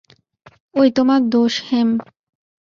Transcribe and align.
ঐ 0.75 0.81
তোমার 0.97 1.21
দোষ 1.29 1.53
হেম! 1.67 1.89